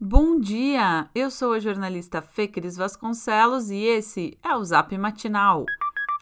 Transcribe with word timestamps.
Bom 0.00 0.38
dia! 0.38 1.10
Eu 1.12 1.28
sou 1.28 1.54
a 1.54 1.58
jornalista 1.58 2.22
Fecris 2.22 2.76
Vasconcelos 2.76 3.68
e 3.68 3.78
esse 3.78 4.38
é 4.44 4.54
o 4.54 4.64
Zap 4.64 4.96
Matinal. 4.96 5.64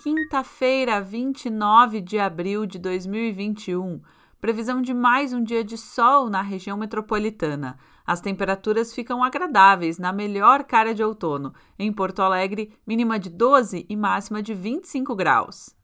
Quinta-feira, 0.03 0.99
29 0.99 2.01
de 2.01 2.19
abril 2.19 2.65
de 2.65 2.79
2021. 2.79 4.01
Previsão 4.41 4.81
de 4.81 4.95
mais 4.95 5.35
um 5.35 5.45
dia 5.45 5.62
de 5.62 5.77
sol 5.77 6.31
na 6.31 6.41
região 6.41 6.79
metropolitana. 6.79 7.79
As 8.07 8.19
temperaturas 8.19 8.95
ficam 8.95 9.23
agradáveis 9.23 9.98
na 9.98 10.11
melhor 10.11 10.64
cara 10.64 10.95
de 10.95 11.04
outono. 11.04 11.52
Em 11.79 11.93
Porto 11.93 12.22
Alegre, 12.22 12.72
mínima 12.86 13.18
de 13.18 13.29
12 13.29 13.84
e 13.86 13.95
máxima 13.95 14.43
de 14.43 14.54
25 14.54 15.14
graus. 15.14 15.77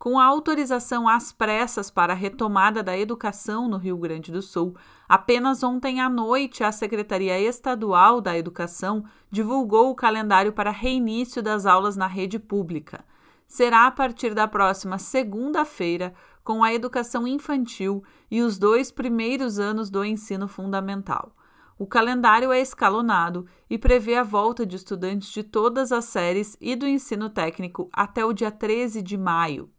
Com 0.00 0.18
a 0.18 0.24
autorização 0.24 1.06
às 1.06 1.30
pressas 1.30 1.90
para 1.90 2.14
a 2.14 2.16
retomada 2.16 2.82
da 2.82 2.96
educação 2.96 3.68
no 3.68 3.76
Rio 3.76 3.98
Grande 3.98 4.32
do 4.32 4.40
Sul, 4.40 4.74
apenas 5.06 5.62
ontem 5.62 6.00
à 6.00 6.08
noite 6.08 6.64
a 6.64 6.72
Secretaria 6.72 7.38
Estadual 7.38 8.18
da 8.18 8.34
Educação 8.34 9.04
divulgou 9.30 9.90
o 9.90 9.94
calendário 9.94 10.54
para 10.54 10.70
reinício 10.70 11.42
das 11.42 11.66
aulas 11.66 11.96
na 11.96 12.06
rede 12.06 12.38
pública. 12.38 13.04
Será 13.46 13.86
a 13.86 13.90
partir 13.90 14.32
da 14.32 14.48
próxima 14.48 14.96
segunda-feira, 14.96 16.14
com 16.42 16.64
a 16.64 16.72
educação 16.72 17.26
infantil 17.26 18.02
e 18.30 18.40
os 18.40 18.58
dois 18.58 18.90
primeiros 18.90 19.58
anos 19.58 19.90
do 19.90 20.02
ensino 20.02 20.48
fundamental. 20.48 21.36
O 21.78 21.86
calendário 21.86 22.50
é 22.52 22.58
escalonado 22.58 23.44
e 23.68 23.76
prevê 23.76 24.14
a 24.14 24.22
volta 24.22 24.64
de 24.64 24.76
estudantes 24.76 25.28
de 25.28 25.42
todas 25.42 25.92
as 25.92 26.06
séries 26.06 26.56
e 26.58 26.74
do 26.74 26.86
ensino 26.86 27.28
técnico 27.28 27.90
até 27.92 28.24
o 28.24 28.32
dia 28.32 28.50
13 28.50 29.02
de 29.02 29.18
maio. 29.18 29.70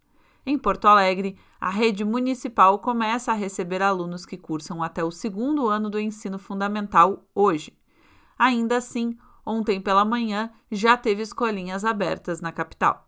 Em 0.45 0.57
Porto 0.57 0.87
Alegre, 0.87 1.37
a 1.59 1.69
rede 1.69 2.03
municipal 2.03 2.79
começa 2.79 3.31
a 3.31 3.35
receber 3.35 3.81
alunos 3.83 4.25
que 4.25 4.37
cursam 4.37 4.81
até 4.81 5.03
o 5.03 5.11
segundo 5.11 5.67
ano 5.67 5.89
do 5.89 5.99
ensino 5.99 6.39
fundamental 6.39 7.25
hoje. 7.35 7.77
Ainda 8.37 8.77
assim, 8.77 9.15
ontem 9.45 9.79
pela 9.79 10.03
manhã 10.03 10.51
já 10.71 10.97
teve 10.97 11.21
escolinhas 11.21 11.85
abertas 11.85 12.41
na 12.41 12.51
capital. 12.51 13.07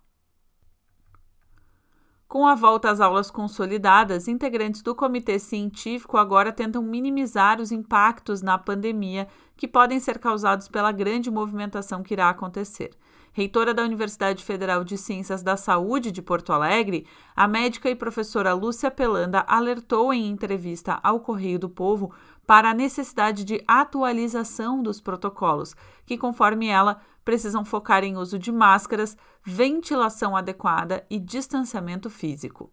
Com 2.27 2.47
a 2.47 2.55
volta 2.55 2.89
às 2.89 2.99
aulas 2.99 3.30
consolidadas, 3.30 4.27
integrantes 4.27 4.81
do 4.81 4.95
comitê 4.95 5.38
científico 5.38 6.17
agora 6.17 6.52
tentam 6.52 6.81
minimizar 6.81 7.61
os 7.61 7.72
impactos 7.72 8.41
na 8.41 8.57
pandemia 8.57 9.27
que 9.55 9.67
podem 9.67 10.00
ser 10.00 10.17
causados 10.17 10.67
pela 10.67 10.91
grande 10.91 11.29
movimentação 11.29 12.02
que 12.02 12.13
irá 12.13 12.29
acontecer. 12.29 12.91
Reitora 13.35 13.73
da 13.73 13.81
Universidade 13.81 14.43
Federal 14.43 14.83
de 14.83 14.95
Ciências 14.95 15.41
da 15.41 15.57
Saúde 15.57 16.11
de 16.11 16.21
Porto 16.21 16.53
Alegre, 16.53 17.07
a 17.35 17.47
médica 17.47 17.89
e 17.89 17.95
professora 17.95 18.53
Lúcia 18.53 18.91
Pelanda 18.91 19.43
alertou 19.47 20.13
em 20.13 20.29
entrevista 20.29 20.99
ao 21.01 21.19
Correio 21.19 21.57
do 21.57 21.67
Povo 21.67 22.13
para 22.45 22.69
a 22.69 22.75
necessidade 22.75 23.43
de 23.43 23.63
atualização 23.67 24.83
dos 24.83 25.01
protocolos, 25.01 25.75
que, 26.05 26.15
conforme 26.15 26.67
ela, 26.67 27.01
precisam 27.25 27.65
focar 27.65 28.03
em 28.03 28.17
uso 28.17 28.37
de 28.37 28.51
máscaras, 28.51 29.17
ventilação 29.43 30.37
adequada 30.37 31.03
e 31.09 31.17
distanciamento 31.17 32.11
físico. 32.11 32.71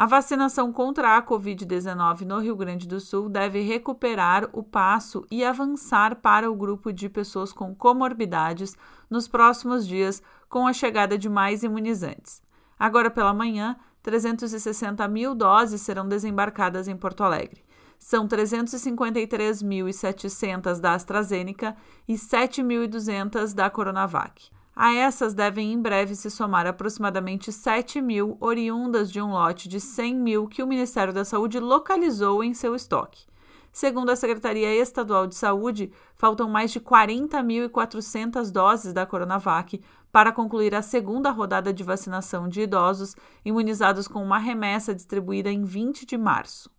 A 0.00 0.06
vacinação 0.06 0.72
contra 0.72 1.18
a 1.18 1.22
Covid-19 1.22 2.22
no 2.22 2.38
Rio 2.38 2.56
Grande 2.56 2.88
do 2.88 2.98
Sul 2.98 3.28
deve 3.28 3.60
recuperar 3.60 4.48
o 4.50 4.62
passo 4.62 5.26
e 5.30 5.44
avançar 5.44 6.16
para 6.16 6.50
o 6.50 6.56
grupo 6.56 6.90
de 6.90 7.10
pessoas 7.10 7.52
com 7.52 7.74
comorbidades 7.74 8.78
nos 9.10 9.28
próximos 9.28 9.86
dias, 9.86 10.22
com 10.48 10.66
a 10.66 10.72
chegada 10.72 11.18
de 11.18 11.28
mais 11.28 11.62
imunizantes. 11.62 12.40
Agora 12.78 13.10
pela 13.10 13.34
manhã, 13.34 13.76
360 14.02 15.06
mil 15.06 15.34
doses 15.34 15.82
serão 15.82 16.08
desembarcadas 16.08 16.88
em 16.88 16.96
Porto 16.96 17.22
Alegre 17.22 17.62
são 17.98 18.26
353.700 18.26 20.80
da 20.80 20.94
AstraZeneca 20.94 21.76
e 22.08 22.14
7.200 22.14 23.52
da 23.52 23.68
Coronavac. 23.68 24.50
A 24.74 24.92
essas 24.92 25.34
devem 25.34 25.72
em 25.72 25.80
breve 25.80 26.14
se 26.14 26.30
somar 26.30 26.66
aproximadamente 26.66 27.52
7 27.52 28.00
mil 28.00 28.36
oriundas 28.40 29.10
de 29.10 29.20
um 29.20 29.32
lote 29.32 29.68
de 29.68 29.80
100 29.80 30.14
mil 30.14 30.48
que 30.48 30.62
o 30.62 30.66
Ministério 30.66 31.12
da 31.12 31.24
Saúde 31.24 31.58
localizou 31.58 32.42
em 32.42 32.54
seu 32.54 32.74
estoque. 32.74 33.26
Segundo 33.72 34.10
a 34.10 34.16
Secretaria 34.16 34.74
Estadual 34.74 35.26
de 35.26 35.34
Saúde, 35.34 35.92
faltam 36.16 36.48
mais 36.48 36.72
de 36.72 36.80
40.400 36.80 38.50
doses 38.50 38.92
da 38.92 39.06
Coronavac 39.06 39.80
para 40.10 40.32
concluir 40.32 40.74
a 40.74 40.82
segunda 40.82 41.30
rodada 41.30 41.72
de 41.72 41.84
vacinação 41.84 42.48
de 42.48 42.62
idosos 42.62 43.14
imunizados 43.44 44.08
com 44.08 44.22
uma 44.22 44.38
remessa 44.38 44.94
distribuída 44.94 45.50
em 45.50 45.62
20 45.62 46.04
de 46.04 46.18
março. 46.18 46.70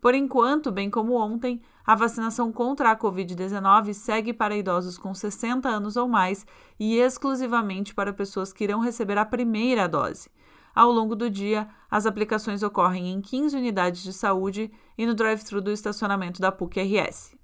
Por 0.00 0.14
enquanto, 0.14 0.72
bem 0.72 0.88
como 0.88 1.14
ontem, 1.14 1.60
a 1.84 1.94
vacinação 1.94 2.50
contra 2.50 2.90
a 2.90 2.96
Covid-19 2.96 3.92
segue 3.92 4.32
para 4.32 4.56
idosos 4.56 4.96
com 4.96 5.12
60 5.12 5.68
anos 5.68 5.96
ou 5.96 6.08
mais 6.08 6.46
e 6.78 6.96
exclusivamente 6.96 7.94
para 7.94 8.12
pessoas 8.12 8.52
que 8.52 8.64
irão 8.64 8.80
receber 8.80 9.18
a 9.18 9.26
primeira 9.26 9.86
dose. 9.86 10.30
Ao 10.74 10.90
longo 10.90 11.14
do 11.14 11.28
dia, 11.28 11.68
as 11.90 12.06
aplicações 12.06 12.62
ocorrem 12.62 13.10
em 13.12 13.20
15 13.20 13.56
unidades 13.56 14.02
de 14.02 14.12
saúde 14.12 14.72
e 14.96 15.04
no 15.04 15.14
drive-thru 15.14 15.60
do 15.60 15.70
estacionamento 15.70 16.40
da 16.40 16.50
PUC-RS. 16.50 17.36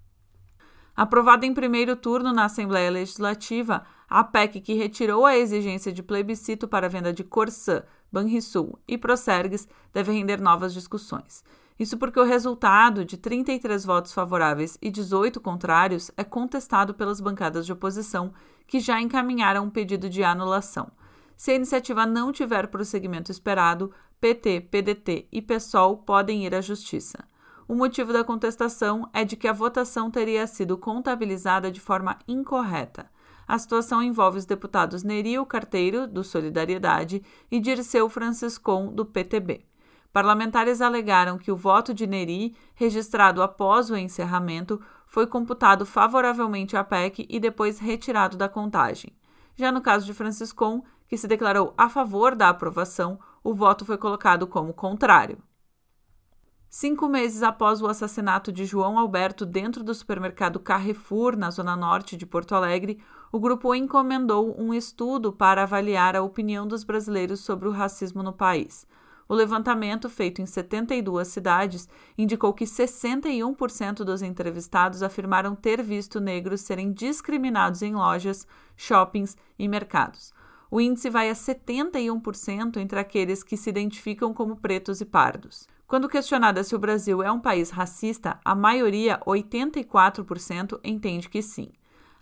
Aprovada 0.95 1.45
em 1.45 1.53
primeiro 1.53 1.95
turno 1.95 2.33
na 2.33 2.47
Assembleia 2.47 2.91
Legislativa, 2.91 3.85
a 4.09 4.25
PEC 4.25 4.61
que 4.61 4.73
retirou 4.73 5.27
a 5.27 5.37
exigência 5.37 5.93
de 5.93 6.03
plebiscito 6.03 6.67
para 6.67 6.87
a 6.87 6.89
venda 6.89 7.13
de 7.13 7.23
Corsã, 7.23 7.83
Banrisul 8.11 8.79
e 8.89 8.97
Procergues 8.97 9.69
deve 9.93 10.13
render 10.13 10.41
novas 10.41 10.73
discussões. 10.73 11.45
Isso 11.79 11.99
porque 11.99 12.19
o 12.19 12.25
resultado 12.25 13.05
de 13.05 13.17
33 13.19 13.85
votos 13.85 14.13
favoráveis 14.13 14.79
e 14.81 14.91
18 14.91 15.41
contrários 15.41 16.11
é 16.17 16.25
contestado 16.25 16.95
pelas 16.95 17.21
bancadas 17.21 17.67
de 17.67 17.73
oposição, 17.73 18.33
que 18.67 18.81
já 18.81 19.01
encaminharam 19.01 19.65
um 19.65 19.71
pedido 19.71 20.09
de 20.09 20.25
anulação. 20.25 20.91
Se 21.37 21.51
a 21.51 21.55
iniciativa 21.55 22.07
não 22.07 22.33
tiver 22.33 22.69
prosseguimento 22.69 23.31
esperado, 23.31 23.93
PT, 24.19 24.63
PDT 24.71 25.29
e 25.31 25.43
PSOL 25.43 25.99
podem 25.99 26.47
ir 26.47 26.55
à 26.55 26.63
Justiça. 26.63 27.25
O 27.69 27.75
motivo 27.75 28.13
da 28.13 28.25
contestação 28.25 29.09
é 29.13 29.25
de 29.25 29.37
que 29.37 29.47
a 29.47 29.53
votação 29.53 30.11
teria 30.11 30.47
sido 30.47 30.79
contabilizada 30.79 31.71
de 31.71 31.81
forma 31.81 32.19
incorreta. 32.27 33.11
A 33.47 33.59
situação 33.59 34.03
envolve 34.03 34.39
os 34.39 34.47
deputados 34.47 35.03
Nerio 35.03 35.45
Carteiro, 35.45 36.07
do 36.07 36.25
Solidariedade, 36.25 37.23
e 37.51 37.61
Dirceu 37.61 38.09
Franciscon, 38.09 38.93
do 38.93 39.05
PTB. 39.05 39.67
Parlamentares 40.17 40.81
alegaram 40.81 41.37
que 41.37 41.53
o 41.53 41.57
voto 41.57 41.93
de 41.93 42.07
Neri, 42.07 42.57
registrado 42.75 43.43
após 43.43 43.91
o 43.91 43.97
encerramento, 43.99 44.81
foi 45.07 45.27
computado 45.27 45.85
favoravelmente 45.85 46.75
à 46.75 46.83
PEC 46.83 47.27
e 47.29 47.39
depois 47.39 47.79
retirado 47.79 48.35
da 48.35 48.49
contagem. 48.49 49.15
Já 49.55 49.71
no 49.71 49.83
caso 49.83 50.07
de 50.07 50.15
Franciscon, 50.15 50.83
que 51.07 51.19
se 51.19 51.29
declarou 51.29 51.75
a 51.77 51.91
favor 51.91 52.35
da 52.35 52.49
aprovação, 52.49 53.19
o 53.45 53.53
voto 53.53 53.85
foi 53.85 53.99
colocado 53.99 54.47
como 54.47 54.73
contrário. 54.73 55.37
Cinco 56.67 57.09
meses 57.09 57.43
após 57.43 57.83
o 57.83 57.87
assassinato 57.87 58.51
de 58.51 58.65
João 58.65 58.99
Alberto 58.99 59.45
dentro 59.45 59.85
do 59.85 59.93
supermercado 59.93 60.59
Carrefour, 60.59 61.37
na 61.37 61.51
zona 61.51 61.77
norte 61.77 62.17
de 62.17 62.25
Porto 62.25 62.55
Alegre, 62.55 62.99
o 63.31 63.39
grupo 63.39 63.75
encomendou 63.75 64.59
um 64.59 64.73
estudo 64.73 65.31
para 65.31 65.65
avaliar 65.65 66.17
a 66.17 66.23
opinião 66.23 66.67
dos 66.67 66.85
brasileiros 66.85 67.41
sobre 67.41 67.69
o 67.69 67.71
racismo 67.71 68.23
no 68.23 68.33
país. 68.33 68.87
O 69.29 69.35
levantamento, 69.35 70.09
feito 70.09 70.41
em 70.41 70.47
72 70.47 71.27
cidades, 71.29 71.89
indicou 72.17 72.53
que 72.53 72.65
61% 72.65 74.05
dos 74.05 74.23
entrevistados 74.23 75.03
afirmaram 75.03 75.55
ter 75.55 75.83
visto 75.83 76.21
negros 76.21 76.61
serem 76.61 76.93
discriminados 76.93 77.83
em 77.83 77.95
lojas, 77.95 78.47
shoppings 78.77 79.37
e 79.59 79.67
mercados. 79.67 80.33
O 80.71 80.81
índice 80.81 81.11
vai 81.11 81.31
a 81.31 81.35
71% 81.35 82.77
entre 82.77 82.99
aqueles 82.99 83.43
que 83.43 83.57
se 83.57 83.71
identificam 83.71 84.33
como 84.33 84.57
pretos 84.57 85.01
e 85.01 85.05
pardos. 85.05 85.67
Quando 85.87 86.09
questionada 86.09 86.65
se 86.65 86.75
o 86.75 86.79
Brasil 86.79 87.23
é 87.23 87.31
um 87.31 87.41
país 87.41 87.71
racista, 87.71 88.41
a 88.45 88.55
maioria, 88.55 89.21
84%, 89.25 90.81
entende 90.83 91.29
que 91.29 91.41
sim. 91.41 91.71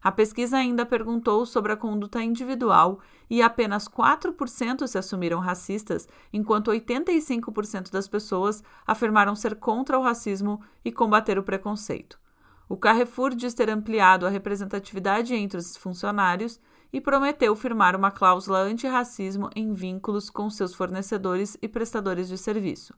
A 0.05 0.13
pesquisa 0.13 0.59
ainda 0.59 0.85
perguntou 0.85 1.47
sobre 1.47 1.73
a 1.73 1.77
conduta 1.79 2.23
individual 2.23 3.01
e 3.31 3.41
apenas 3.41 3.89
4% 3.89 4.87
se 4.87 4.99
assumiram 4.99 5.41
racistas, 5.41 6.07
enquanto 6.31 6.71
85% 6.71 7.91
das 7.91 8.07
pessoas 8.07 8.63
afirmaram 8.87 9.35
ser 9.35 9.55
contra 9.55 9.99
o 9.99 10.03
racismo 10.03 10.61
e 10.85 10.93
combater 10.93 11.39
o 11.39 11.43
preconceito. 11.43 12.21
O 12.69 12.77
Carrefour 12.77 13.35
diz 13.35 13.55
ter 13.55 13.71
ampliado 13.71 14.27
a 14.27 14.29
representatividade 14.31 15.35
entre 15.35 15.57
os 15.57 15.75
funcionários 15.75 16.61
e 16.93 17.01
prometeu 17.01 17.57
firmar 17.57 17.97
uma 17.97 18.11
cláusula 18.11 18.59
antirracismo 18.59 19.49
em 19.57 19.73
vínculos 19.73 20.29
com 20.29 20.51
seus 20.51 20.75
fornecedores 20.75 21.57
e 21.63 21.67
prestadores 21.67 22.29
de 22.29 22.37
serviço. 22.37 22.95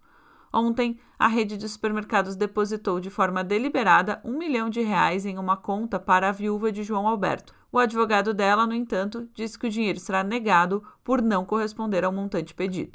Ontem, 0.57 0.99
a 1.19 1.29
rede 1.29 1.55
de 1.59 1.69
supermercados 1.69 2.35
depositou 2.35 2.99
de 2.99 3.11
forma 3.11 3.45
deliberada 3.45 4.23
um 4.25 4.39
milhão 4.39 4.71
de 4.71 4.81
reais 4.81 5.27
em 5.27 5.37
uma 5.37 5.55
conta 5.55 5.99
para 5.99 6.31
a 6.31 6.33
viúva 6.33 6.73
de 6.73 6.83
João 6.83 7.07
Alberto. 7.07 7.55
O 7.71 7.79
advogado 7.79 8.33
dela, 8.33 8.67
no 8.67 8.73
entanto, 8.73 9.29
disse 9.35 9.59
que 9.59 9.67
o 9.67 9.71
dinheiro 9.71 10.01
será 10.01 10.25
negado 10.25 10.83
por 11.05 11.21
não 11.21 11.45
corresponder 11.45 12.05
ao 12.05 12.13
montante 12.13 12.55
pedido. 12.55 12.93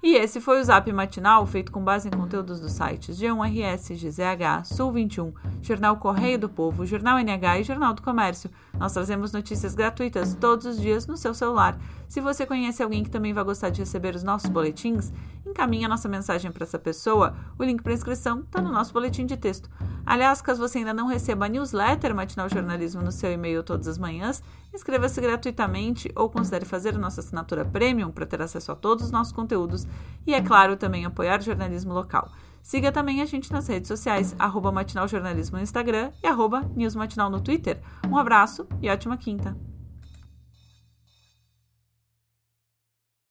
E 0.00 0.16
esse 0.16 0.38
foi 0.38 0.60
o 0.60 0.64
Zap 0.64 0.92
Matinal, 0.92 1.46
feito 1.46 1.72
com 1.72 1.82
base 1.82 2.08
em 2.08 2.10
conteúdos 2.10 2.60
dos 2.60 2.72
sites 2.72 3.18
G1RS, 3.18 3.94
GZH, 3.96 4.64
Sul 4.66 4.92
21, 4.92 5.32
Jornal 5.62 5.96
Correio 5.96 6.38
do 6.38 6.46
Povo, 6.46 6.84
Jornal 6.84 7.18
NH 7.18 7.60
e 7.60 7.64
Jornal 7.64 7.94
do 7.94 8.02
Comércio. 8.02 8.50
Nós 8.78 8.92
trazemos 8.92 9.32
notícias 9.32 9.74
gratuitas 9.74 10.34
todos 10.34 10.66
os 10.66 10.78
dias 10.78 11.06
no 11.06 11.16
seu 11.16 11.32
celular. 11.32 11.78
Se 12.06 12.20
você 12.20 12.44
conhece 12.44 12.82
alguém 12.82 13.02
que 13.02 13.08
também 13.08 13.32
vai 13.32 13.42
gostar 13.44 13.70
de 13.70 13.80
receber 13.80 14.14
os 14.14 14.22
nossos 14.22 14.50
boletins, 14.50 15.10
encaminhe 15.54 15.84
a 15.84 15.88
nossa 15.88 16.08
mensagem 16.08 16.50
para 16.50 16.64
essa 16.64 16.78
pessoa. 16.78 17.36
O 17.56 17.62
link 17.62 17.80
para 17.80 17.92
inscrição 17.92 18.40
está 18.40 18.60
no 18.60 18.72
nosso 18.72 18.92
boletim 18.92 19.24
de 19.24 19.36
texto. 19.36 19.70
Aliás, 20.04 20.42
caso 20.42 20.60
você 20.60 20.78
ainda 20.78 20.92
não 20.92 21.06
receba 21.06 21.46
a 21.46 21.48
newsletter 21.48 22.14
Matinal 22.14 22.48
Jornalismo 22.48 23.00
no 23.00 23.12
seu 23.12 23.32
e-mail 23.32 23.62
todas 23.62 23.86
as 23.86 23.96
manhãs, 23.96 24.42
inscreva-se 24.74 25.20
gratuitamente 25.20 26.12
ou 26.16 26.28
considere 26.28 26.66
fazer 26.66 26.96
a 26.96 26.98
nossa 26.98 27.20
assinatura 27.20 27.64
premium 27.64 28.10
para 28.10 28.26
ter 28.26 28.42
acesso 28.42 28.72
a 28.72 28.74
todos 28.74 29.04
os 29.04 29.10
nossos 29.10 29.32
conteúdos 29.32 29.86
e, 30.26 30.34
é 30.34 30.42
claro, 30.42 30.76
também 30.76 31.06
apoiar 31.06 31.38
o 31.38 31.44
jornalismo 31.44 31.94
local. 31.94 32.30
Siga 32.60 32.90
também 32.90 33.22
a 33.22 33.26
gente 33.26 33.52
nas 33.52 33.68
redes 33.68 33.88
sociais, 33.88 34.34
arroba 34.38 34.72
Matinal 34.72 35.06
Jornalismo 35.06 35.56
no 35.56 35.62
Instagram 35.62 36.10
e 36.22 36.26
arroba 36.26 36.68
News 36.74 36.94
Matinal 36.94 37.30
no 37.30 37.40
Twitter. 37.40 37.80
Um 38.08 38.16
abraço 38.16 38.66
e 38.82 38.90
ótima 38.90 39.16
quinta! 39.16 39.73